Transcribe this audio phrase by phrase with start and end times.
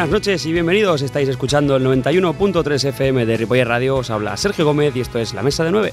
[0.00, 1.02] buenas noches y bienvenidos.
[1.02, 3.96] Estáis escuchando el 91.3 FM de Ripoller Radio.
[3.96, 5.92] Os habla Sergio Gómez y esto es La Mesa de 9.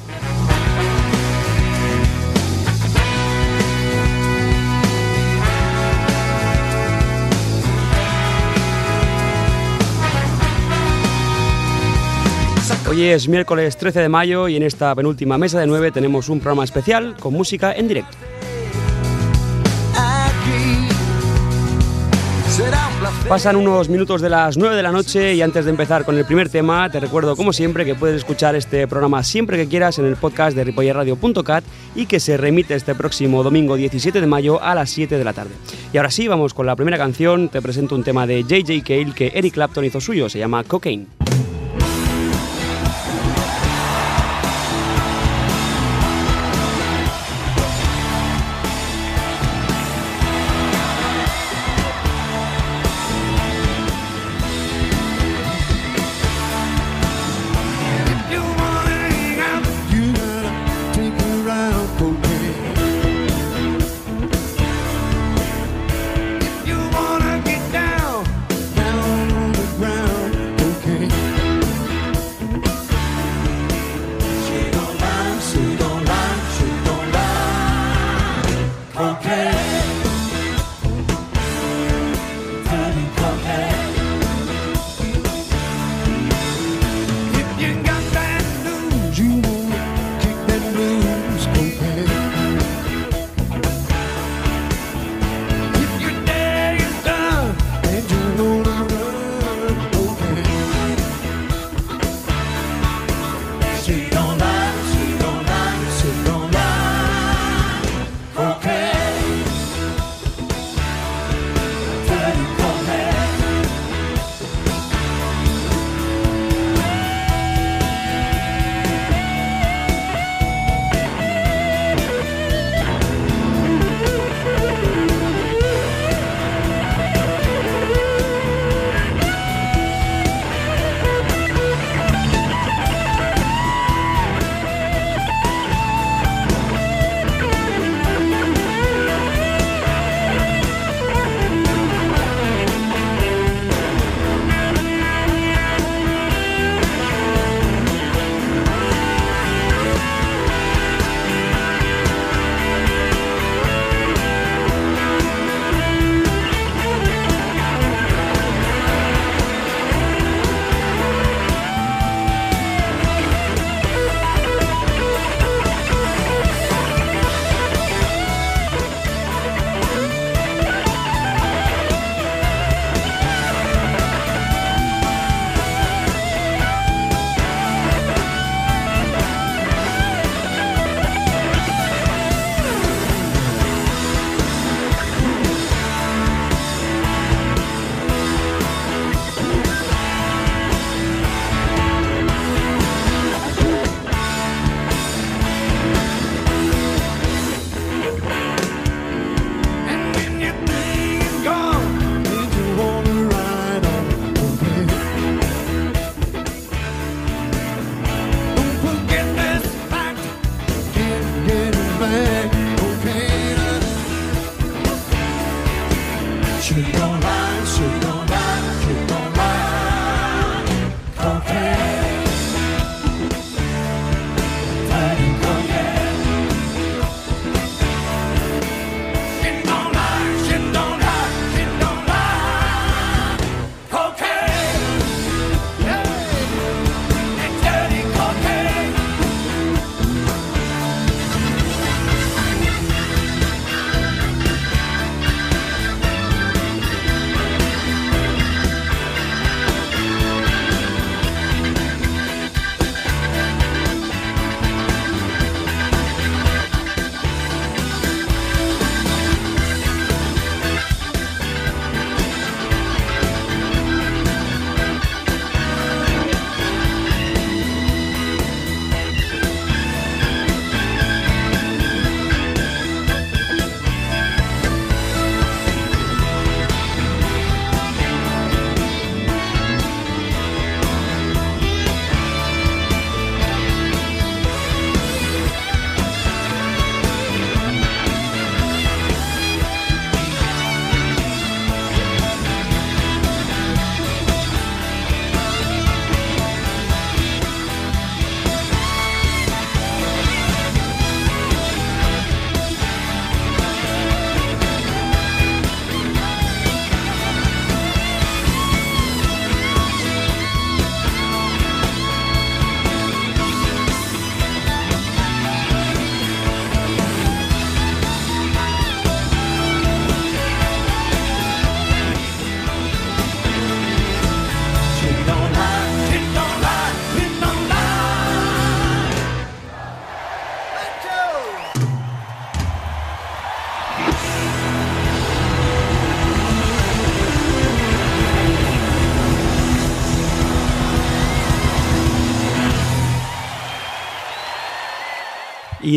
[12.89, 16.39] Hoy es miércoles 13 de mayo y en esta penúltima mesa de 9 tenemos un
[16.39, 18.16] programa especial con música en directo.
[23.28, 26.25] Pasan unos minutos de las 9 de la noche y antes de empezar con el
[26.25, 30.05] primer tema, te recuerdo como siempre que puedes escuchar este programa siempre que quieras en
[30.05, 31.64] el podcast de ripollerradio.cat
[31.96, 35.33] y que se remite este próximo domingo 17 de mayo a las 7 de la
[35.33, 35.52] tarde.
[35.94, 39.14] Y ahora sí, vamos con la primera canción, te presento un tema de JJ Cale
[39.14, 41.27] que Eric Clapton hizo suyo, se llama Cocaine.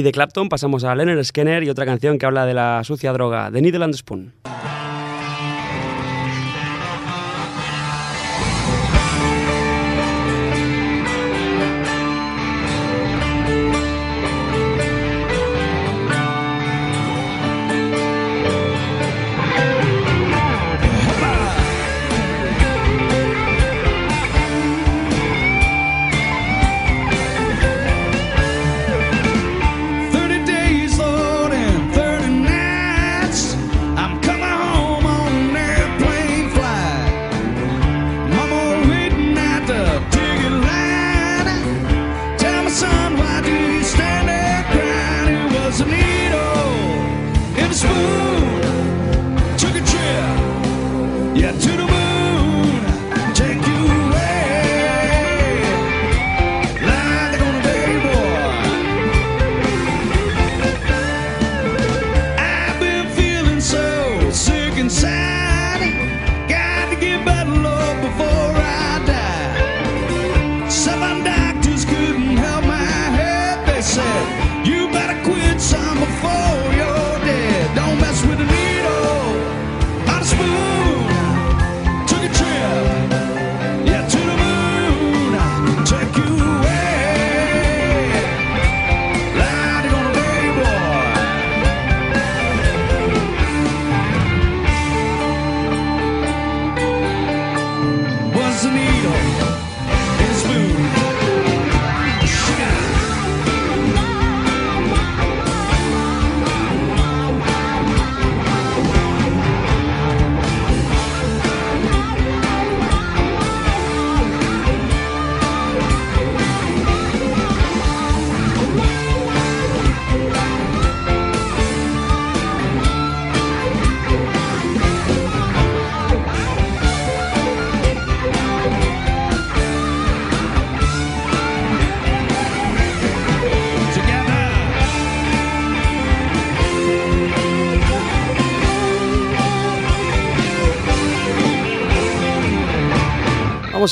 [0.01, 3.13] Y de Clapton pasamos a Leonard Skinner y otra canción que habla de la sucia
[3.13, 4.33] droga, The Needle and Spoon.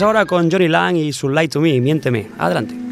[0.03, 2.27] Ahora con Johnny Lang y su Light to Me, Miénteme.
[2.39, 2.88] Adelante.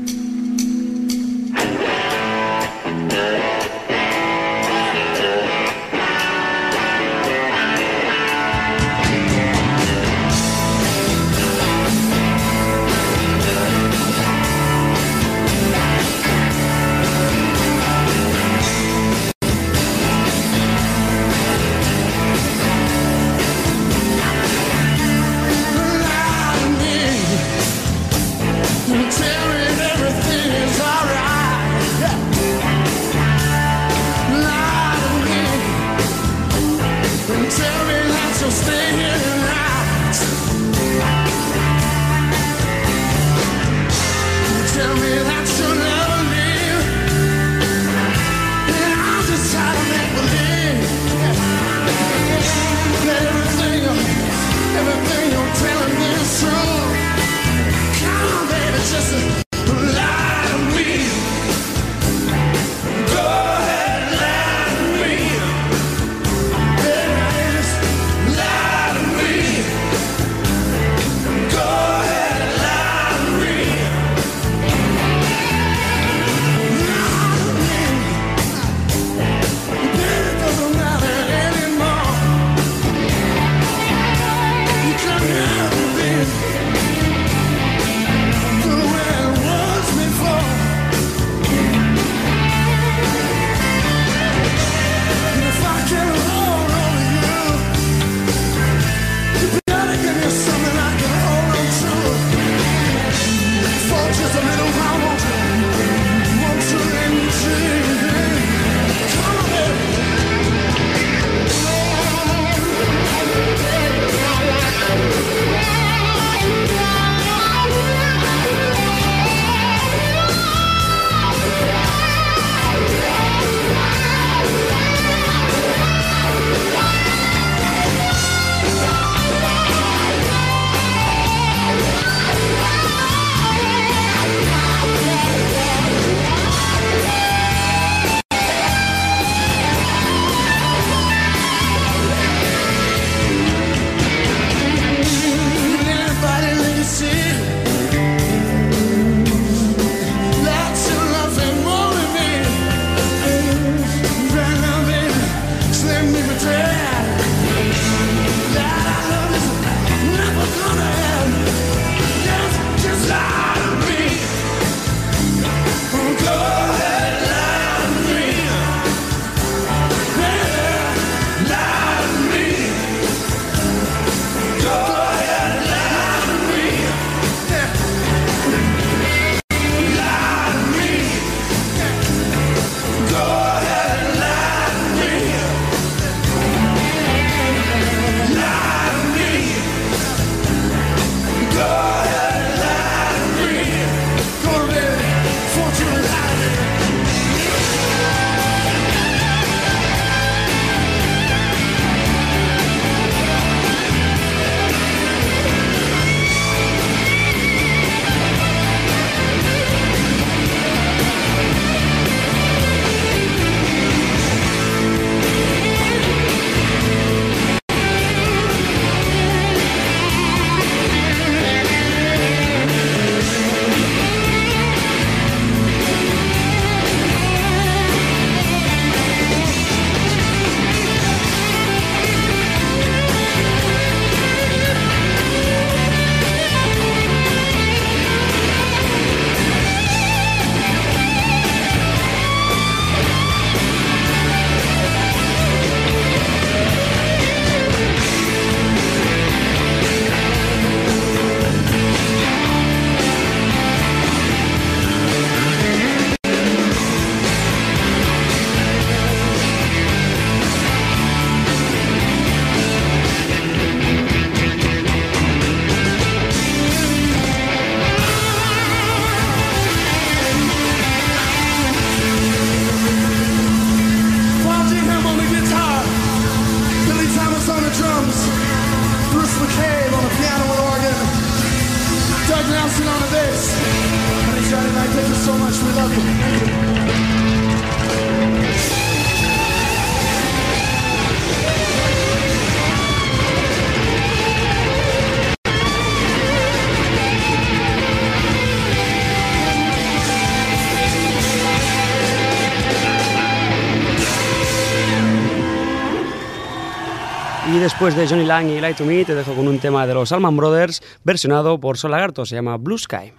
[307.48, 309.94] Y después de Johnny Lang y Light to Me, te dejo con un tema de
[309.94, 313.12] los Alman Brothers versionado por Sol Lagarto, se llama Blue Sky.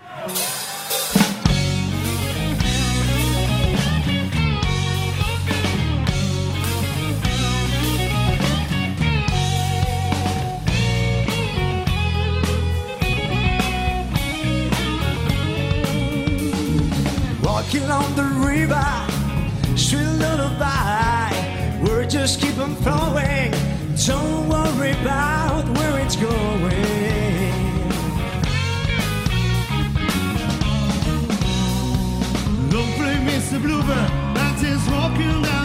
[17.44, 18.86] Walking on the river,
[19.78, 21.34] sweet lullaby.
[21.82, 23.67] We're just keep on flowing.
[24.06, 26.30] Don't worry about where it's going.
[32.70, 33.60] Don't play Mr.
[33.60, 35.57] Bluebird, that is walking down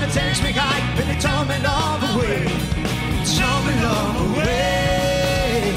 [0.00, 2.44] never takes me high, but it tore me love away.
[2.46, 5.72] It tore my love away.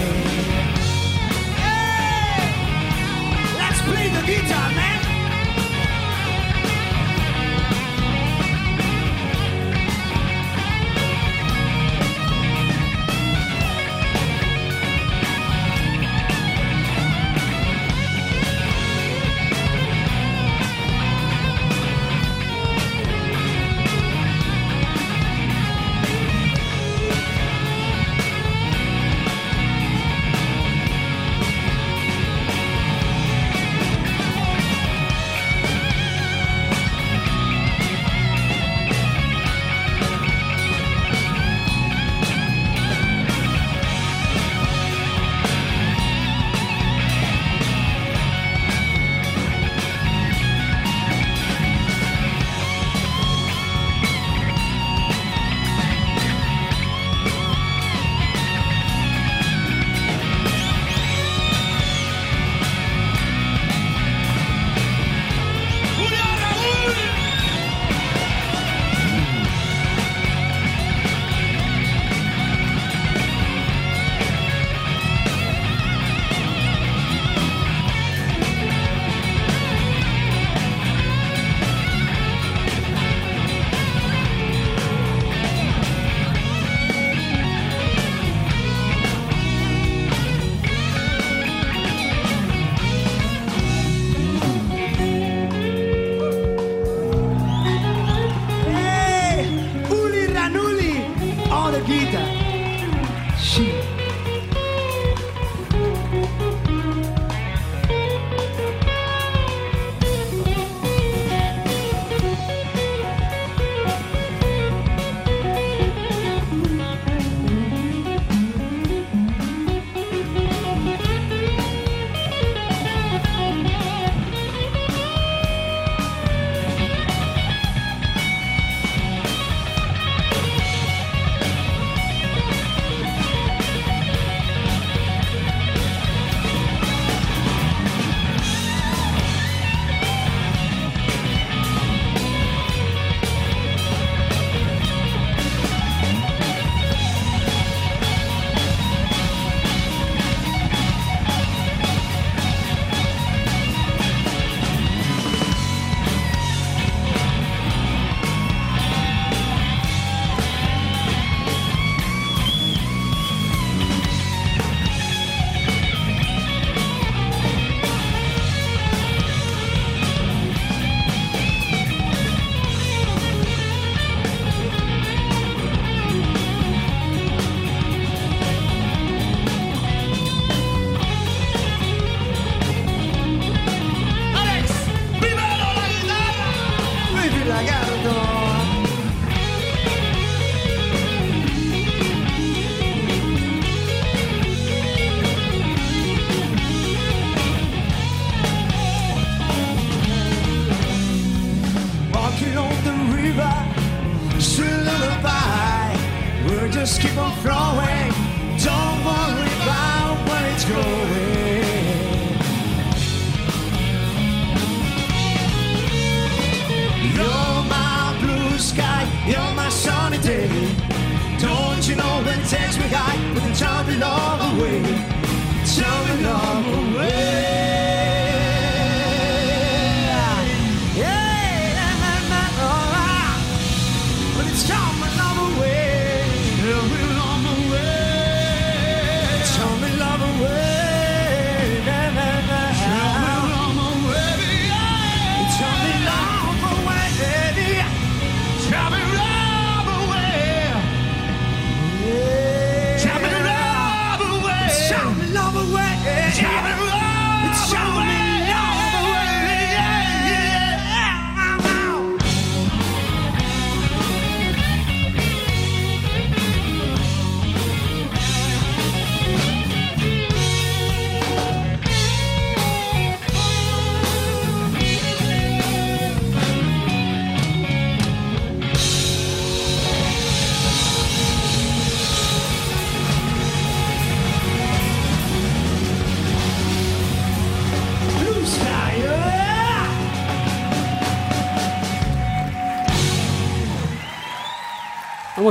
[1.60, 2.44] Hey!
[3.58, 4.93] Let's play the guitar, man!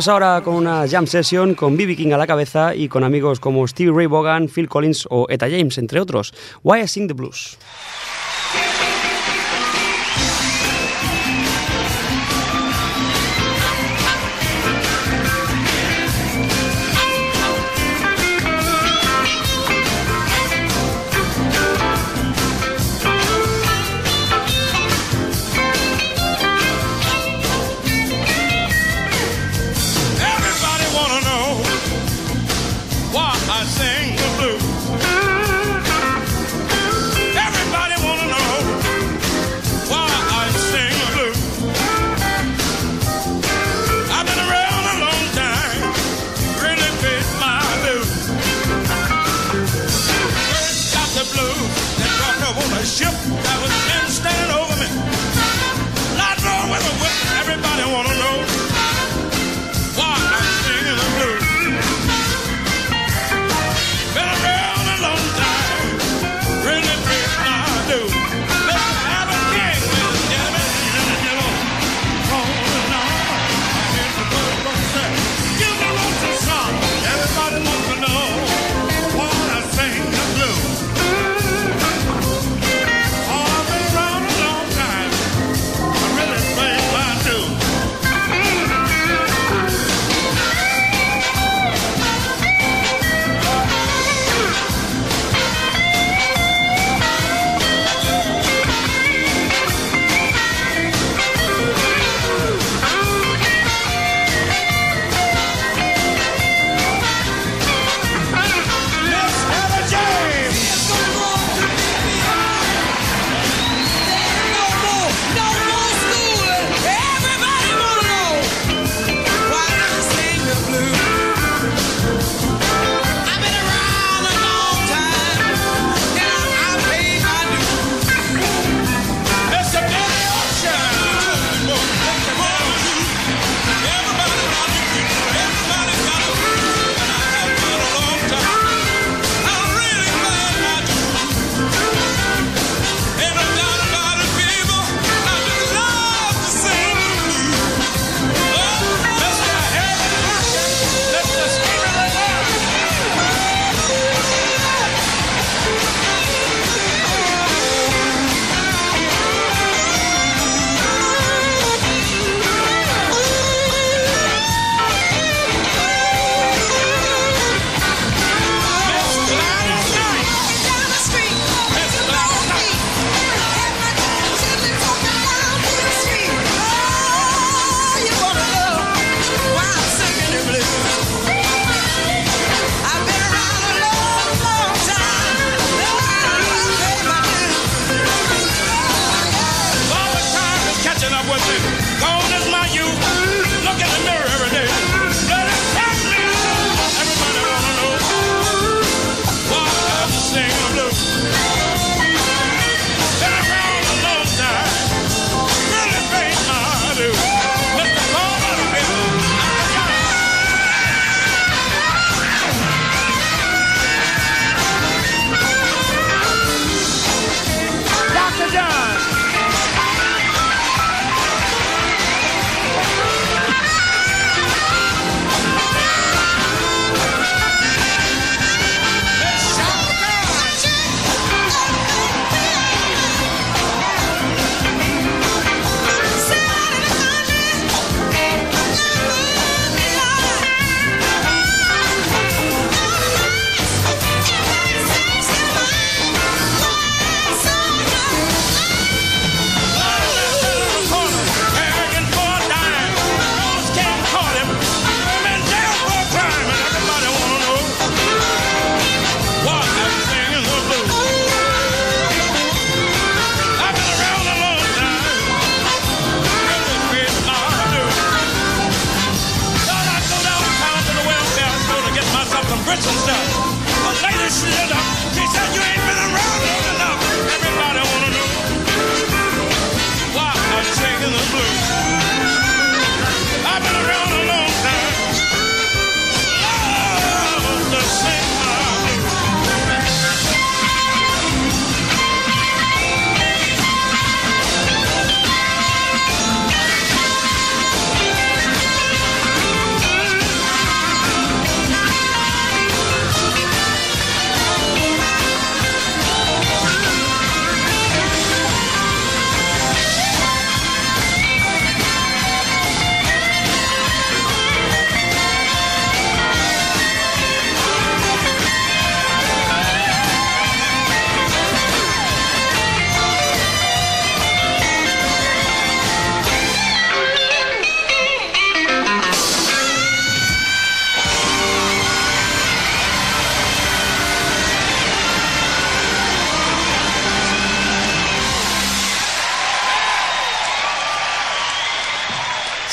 [0.02, 1.94] Vamos ahora con una jam session con B.B.
[1.94, 5.48] King a la cabeza y con amigos como Stevie Ray Vaughan, Phil Collins o Etta
[5.48, 6.34] James, entre otros.
[6.64, 7.56] Why I Sing the Blues.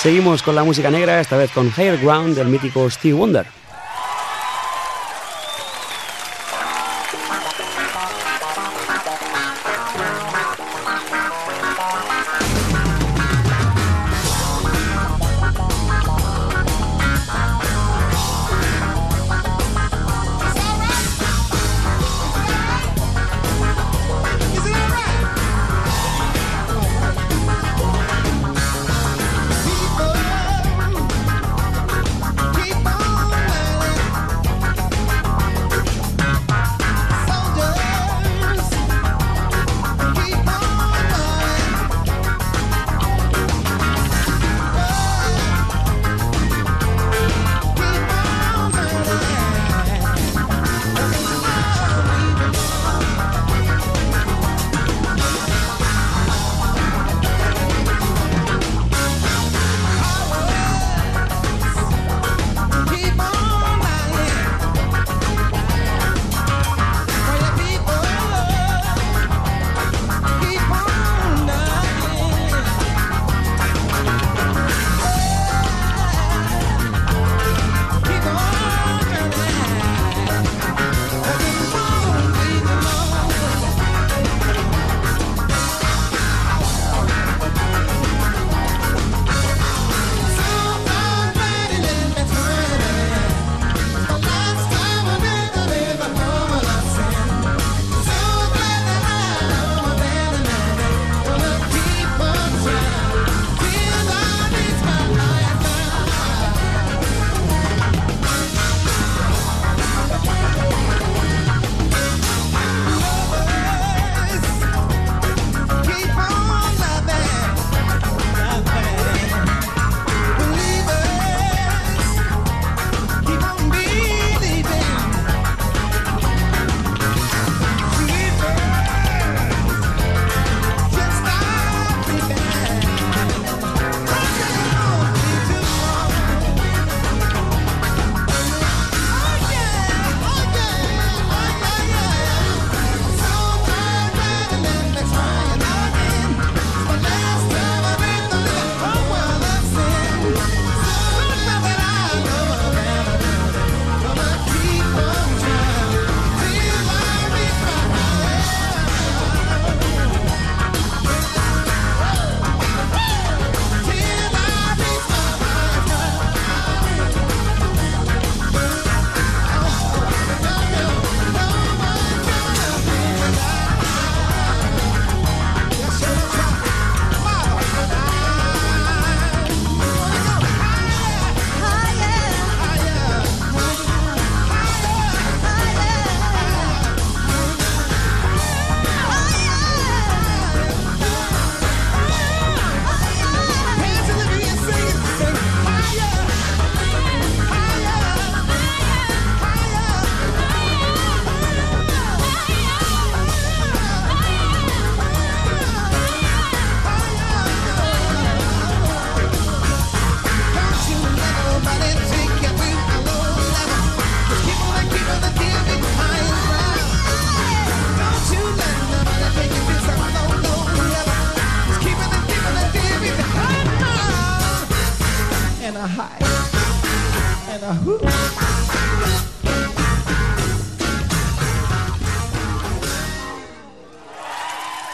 [0.10, 3.46] Seguimos con la música negra, esta vez con Higher Ground del mítico Steve Wonder.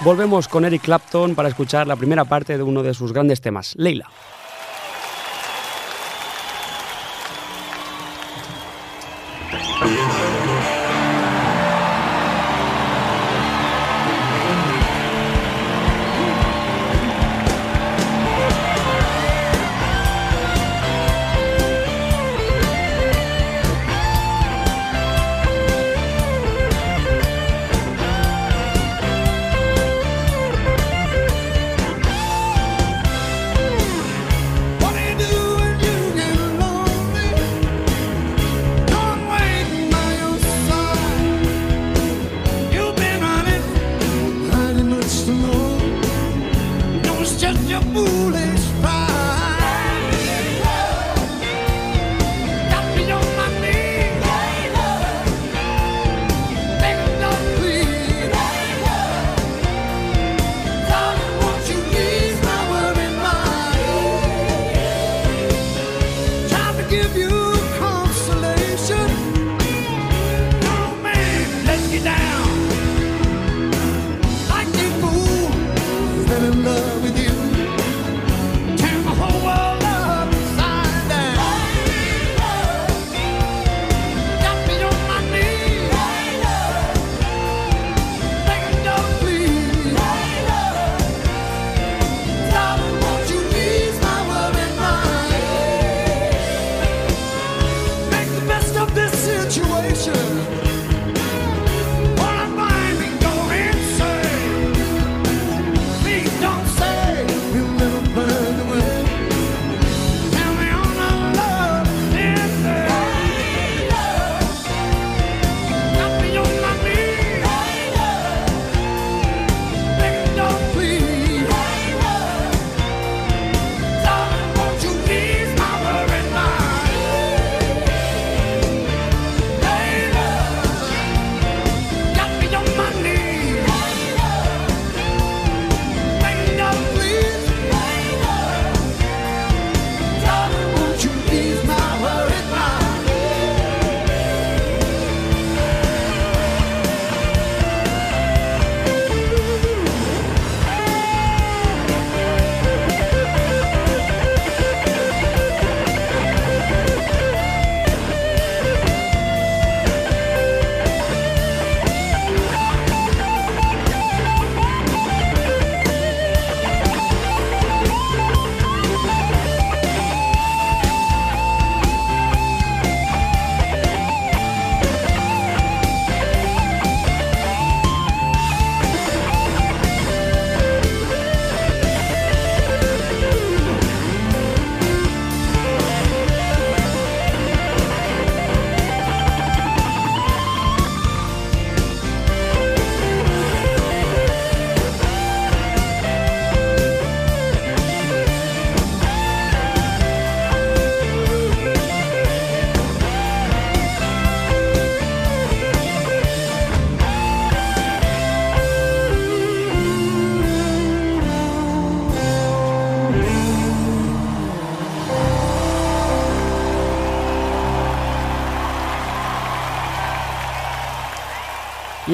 [0.06, 3.74] Volvemos con Eric Clapton para escuchar la primera parte de uno de sus grandes temas,
[3.76, 4.08] Leila.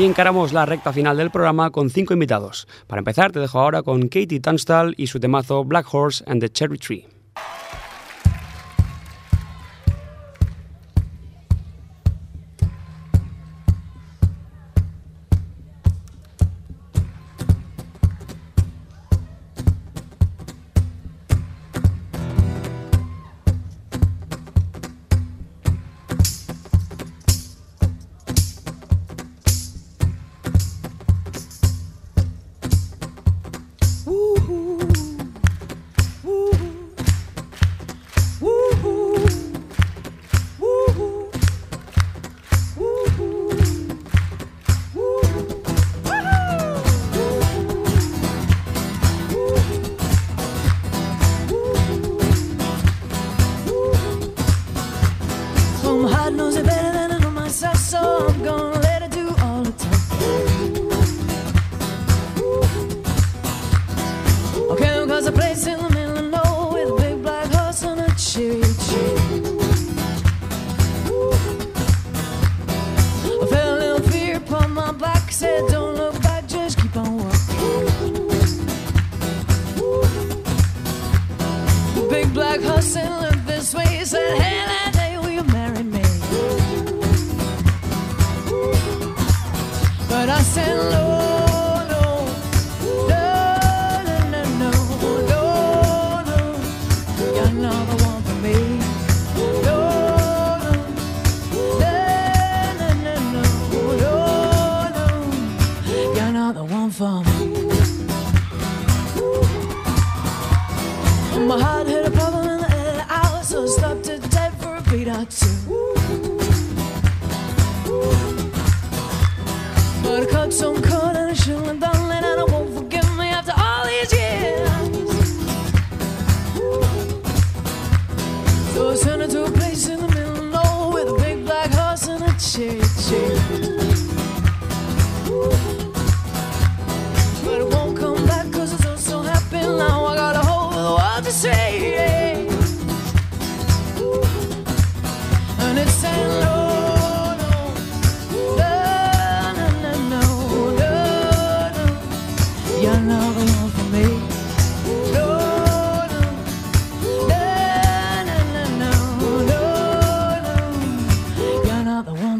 [0.05, 2.67] Encaramos la recta final del programa con cinco invitados.
[2.87, 6.49] Para empezar, te dejo ahora con Katie Tunstall y su temazo Black Horse and the
[6.49, 7.07] Cherry Tree.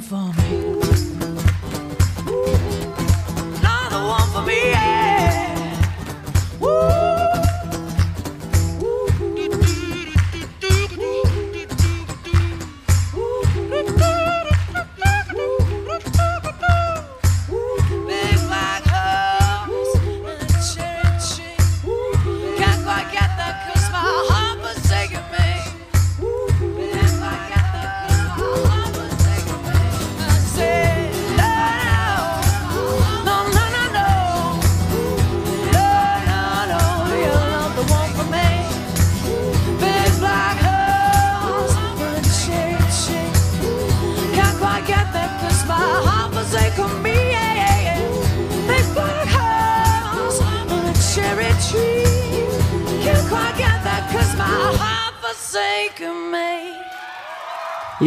[0.02, 0.81] for me.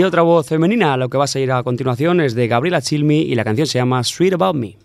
[0.05, 3.35] Otra voz femenina, lo que vas a ir a continuación es de Gabriela Chilmi y
[3.35, 4.84] la canción se llama Sweet About Me.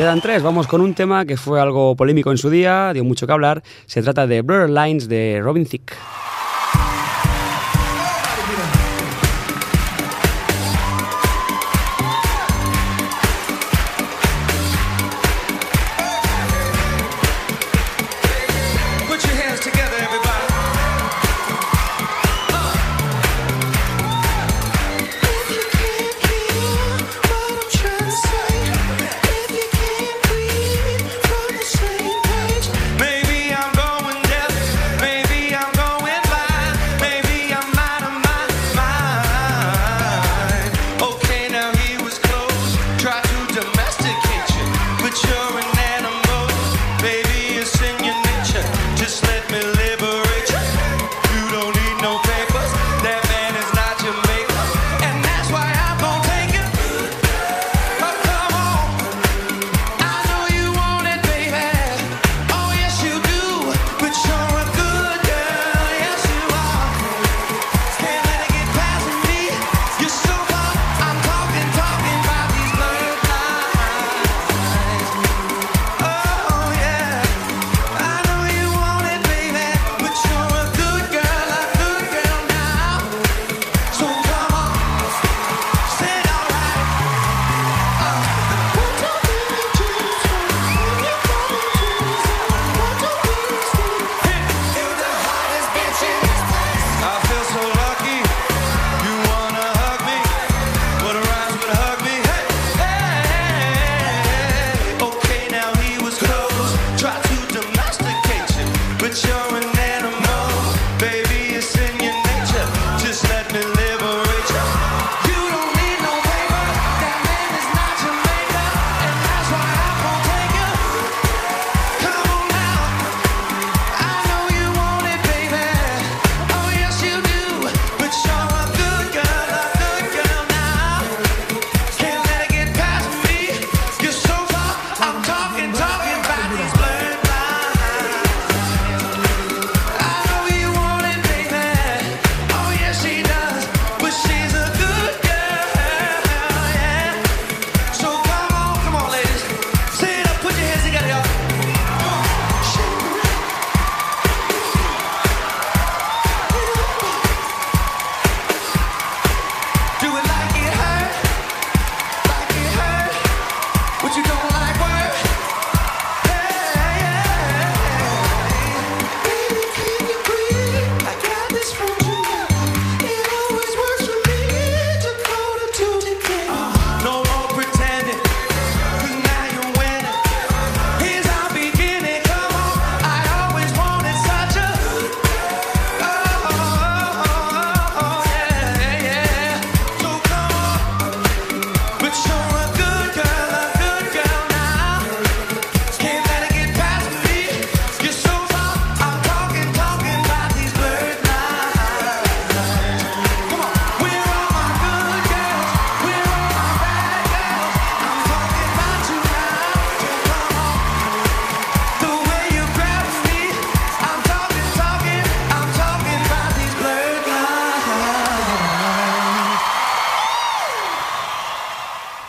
[0.00, 3.26] Quedan tres, vamos con un tema que fue algo polémico en su día, dio mucho
[3.26, 3.62] que hablar.
[3.84, 5.92] Se trata de Blur Lines de Robin Thicke.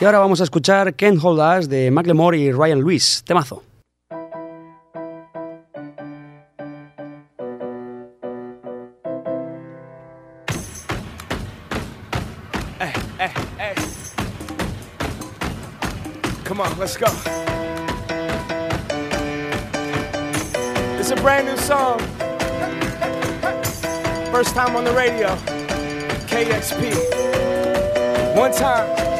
[0.01, 3.23] Y ahora vamos a escuchar Can't Hold Us de Macklemore y Ryan Lewis.
[3.23, 3.61] Temazo.
[16.45, 17.05] Come on, let's go.
[20.99, 21.99] It's a brand new song.
[24.31, 25.27] First time on the radio.
[26.25, 26.95] KXP.
[28.35, 29.10] One time.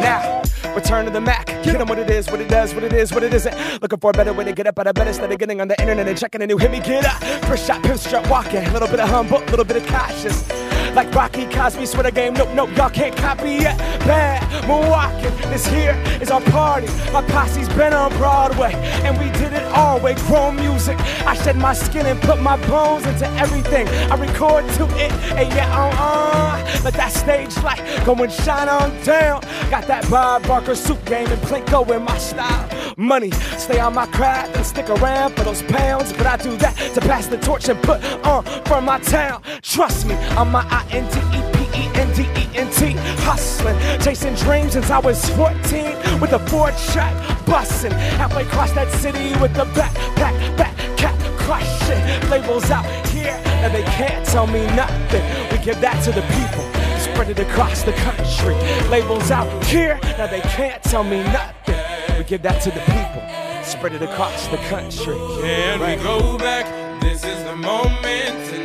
[0.00, 0.42] Now.
[0.74, 1.46] Return to the Mac.
[1.46, 3.82] Get Get 'em what it is, what it does, what it is, what it isn't.
[3.82, 5.68] Looking for a better way to get up out of bed instead of getting on
[5.68, 7.20] the internet and checking a new hit me get up.
[7.46, 8.64] First shot, pimp strut walking.
[8.64, 10.63] A little bit of humble, a little bit of cautious.
[10.94, 12.34] Like Rocky Cosby, swear the game.
[12.34, 13.76] Nope, nope, y'all can't copy yet.
[14.06, 16.86] Bad Milwaukee, this here is our party.
[17.12, 18.72] My posse's been on Broadway,
[19.02, 20.14] and we did it all way.
[20.14, 20.96] Chrome music.
[21.26, 23.88] I shed my skin and put my bones into everything.
[23.88, 26.80] I record to it, and yeah, uh uh.
[26.84, 29.40] Let that stage light go and shine on down.
[29.70, 32.68] Got that Bob Barker suit game and Plinko in my style.
[32.96, 36.12] Money, stay on my craft and stick around for those pounds.
[36.12, 39.42] But I do that to pass the torch and put on for my town.
[39.62, 44.90] Trust me, I'm my I N T E P E E-N-D-E-N-T, hustling, chasing dreams since
[44.90, 47.14] I was 14 with a Ford track
[47.46, 47.92] busting.
[47.92, 52.30] Halfway across that city with the backpack, back cat crushing.
[52.30, 55.22] Labels out here, and they can't tell me nothing.
[55.50, 56.64] We give that to the people,
[56.98, 58.54] spread it across the country.
[58.88, 61.80] Labels out here, now they can't tell me nothing.
[62.18, 63.22] We give that to the people,
[63.64, 65.16] spread it across the country.
[65.40, 66.66] Can we go back?
[67.00, 68.63] This is the moment.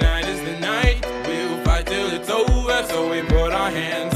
[2.88, 4.16] So we put our hands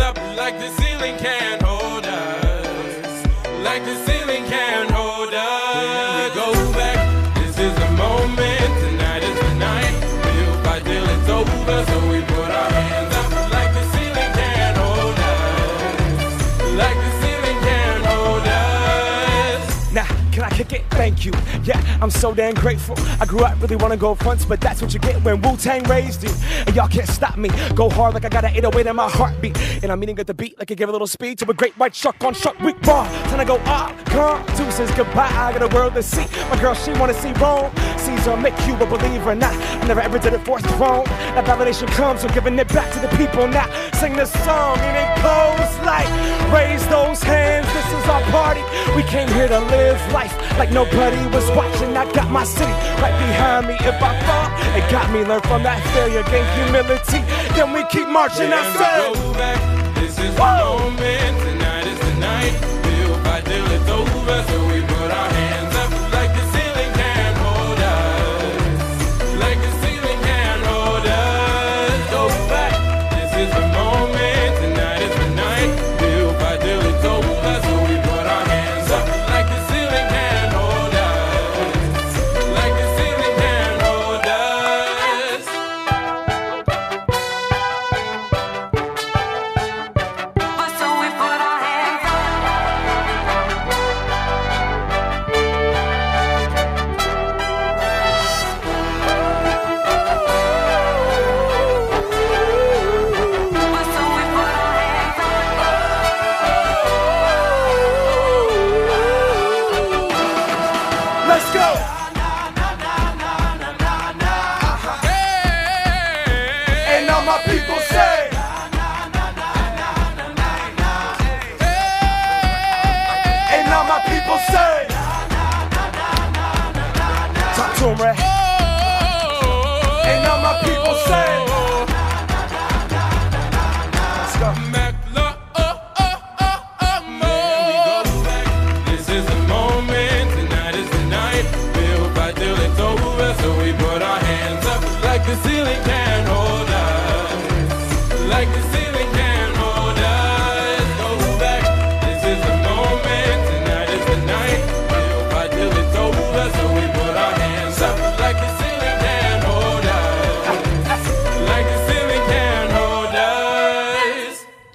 [21.03, 21.33] Thank you.
[21.65, 22.95] Yeah, I'm so damn grateful.
[23.19, 25.83] I grew up really wanna go fronts, but that's what you get when Wu Tang
[25.83, 26.29] raised you.
[26.65, 27.49] And y'all can't stop me.
[27.75, 29.57] Go hard like I got an 808 in my heartbeat.
[29.83, 31.77] And I'm eating at the beat like I give a little speed to a great
[31.77, 33.05] white shark on shark week bar.
[33.05, 35.27] Time to go ah, come, says goodbye.
[35.27, 36.25] I got a world to see.
[36.49, 37.69] My girl, she wanna see Rome.
[37.97, 39.35] Caesar make you a believer.
[39.35, 41.03] Nah, I never ever did it for throne.
[41.35, 43.45] That validation comes from giving it back to the people.
[43.49, 43.67] Now,
[43.99, 46.07] sing this song and it goes like,
[46.53, 47.67] raise those hands.
[47.73, 48.52] This is our party.
[48.95, 51.95] We came here to live life like nobody was watching.
[51.97, 52.71] I got my city
[53.01, 53.75] right behind me.
[53.79, 55.23] If I fall, it got me.
[55.23, 57.21] Learn from that failure, gain humility.
[57.55, 58.51] Then we keep marching.
[58.53, 59.13] I Can we said.
[59.13, 59.95] go back?
[59.95, 61.33] This is the moment.
[61.41, 62.53] Tonight is the night.
[62.85, 64.37] We'll fight till it's over.
[64.51, 64.57] So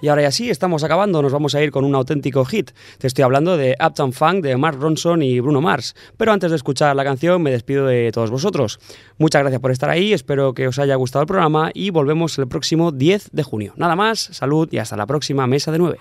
[0.01, 2.71] Y ahora ya sí, estamos acabando, nos vamos a ir con un auténtico hit.
[2.99, 5.95] Te estoy hablando de Uptown Funk de Mark Ronson y Bruno Mars.
[6.17, 8.79] Pero antes de escuchar la canción, me despido de todos vosotros.
[9.19, 12.49] Muchas gracias por estar ahí, espero que os haya gustado el programa y volvemos el
[12.49, 13.73] próximo 10 de junio.
[13.77, 15.99] Nada más, salud y hasta la próxima mesa de 9.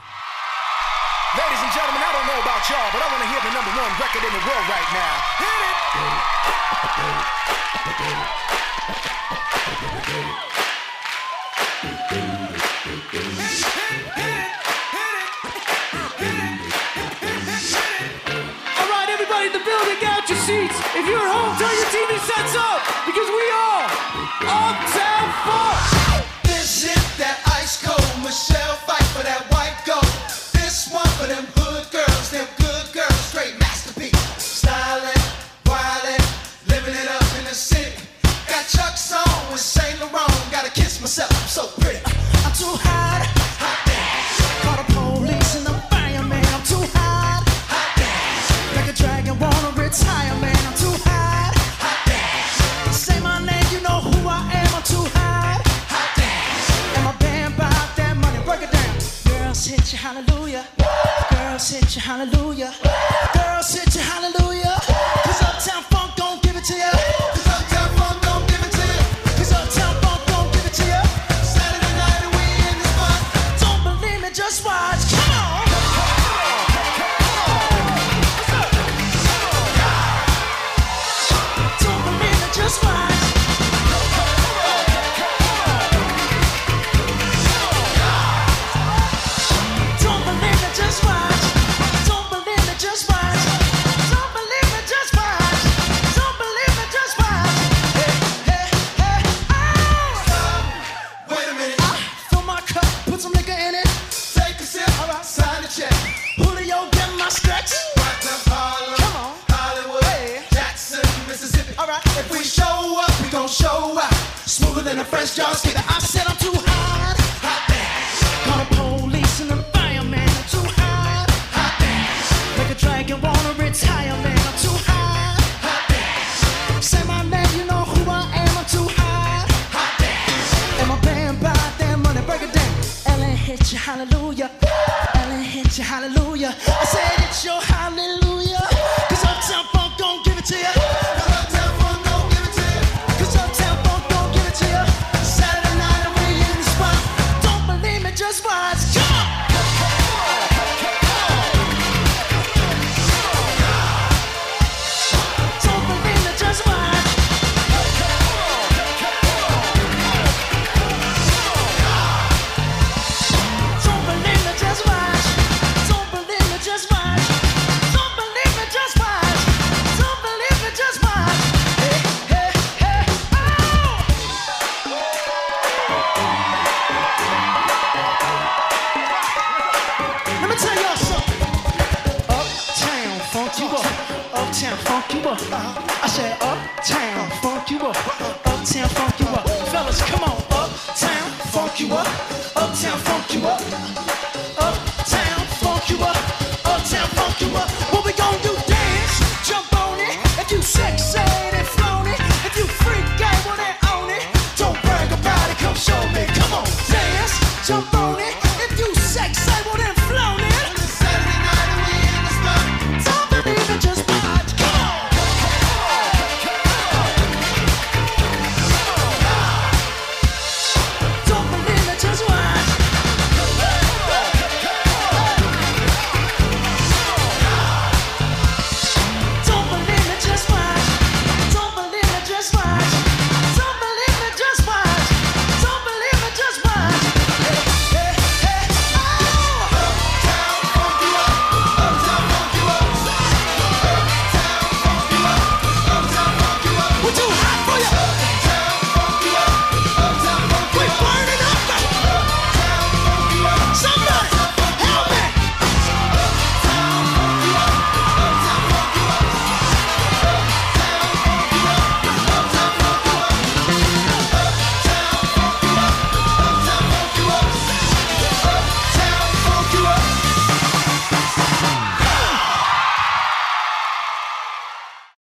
[61.86, 62.73] hallelujah.